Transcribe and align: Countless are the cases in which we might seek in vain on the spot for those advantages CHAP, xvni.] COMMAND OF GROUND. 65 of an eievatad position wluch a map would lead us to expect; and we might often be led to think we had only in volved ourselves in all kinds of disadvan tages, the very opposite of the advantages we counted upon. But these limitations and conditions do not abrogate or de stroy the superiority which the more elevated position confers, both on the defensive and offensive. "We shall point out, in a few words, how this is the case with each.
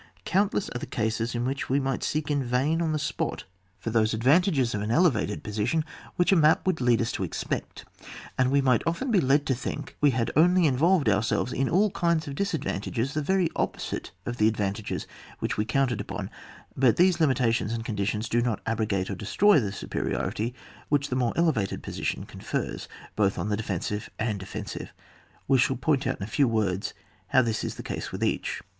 Countless 0.25 0.67
are 0.71 0.79
the 0.79 0.87
cases 0.87 1.35
in 1.35 1.45
which 1.45 1.69
we 1.69 1.79
might 1.79 2.01
seek 2.01 2.31
in 2.31 2.43
vain 2.43 2.81
on 2.81 2.91
the 2.91 2.97
spot 2.97 3.43
for 3.77 3.91
those 3.91 4.15
advantages 4.15 4.71
CHAP, 4.71 4.79
xvni.] 4.81 4.87
COMMAND 4.87 4.91
OF 5.05 5.13
GROUND. 5.13 5.13
65 5.13 5.13
of 5.13 5.31
an 5.35 5.39
eievatad 5.39 5.43
position 5.43 5.85
wluch 6.19 6.31
a 6.31 6.35
map 6.37 6.65
would 6.65 6.81
lead 6.81 7.01
us 7.03 7.11
to 7.11 7.23
expect; 7.23 7.85
and 8.35 8.49
we 8.49 8.61
might 8.61 8.81
often 8.87 9.11
be 9.11 9.21
led 9.21 9.45
to 9.45 9.53
think 9.53 9.95
we 10.01 10.09
had 10.09 10.31
only 10.35 10.65
in 10.65 10.75
volved 10.75 11.07
ourselves 11.07 11.53
in 11.53 11.69
all 11.69 11.91
kinds 11.91 12.27
of 12.27 12.33
disadvan 12.33 12.81
tages, 12.81 13.13
the 13.13 13.21
very 13.21 13.47
opposite 13.55 14.09
of 14.25 14.37
the 14.37 14.47
advantages 14.47 15.05
we 15.39 15.65
counted 15.65 16.01
upon. 16.01 16.31
But 16.75 16.95
these 16.97 17.19
limitations 17.19 17.71
and 17.71 17.85
conditions 17.85 18.27
do 18.27 18.41
not 18.41 18.61
abrogate 18.65 19.11
or 19.11 19.15
de 19.15 19.25
stroy 19.25 19.61
the 19.61 19.71
superiority 19.71 20.55
which 20.89 21.09
the 21.09 21.15
more 21.15 21.33
elevated 21.35 21.83
position 21.83 22.25
confers, 22.25 22.87
both 23.15 23.37
on 23.37 23.49
the 23.49 23.57
defensive 23.57 24.09
and 24.17 24.41
offensive. 24.41 24.93
"We 25.47 25.59
shall 25.59 25.75
point 25.75 26.07
out, 26.07 26.17
in 26.17 26.23
a 26.23 26.25
few 26.25 26.47
words, 26.47 26.95
how 27.27 27.43
this 27.43 27.63
is 27.63 27.75
the 27.75 27.83
case 27.83 28.11
with 28.11 28.23
each. 28.23 28.61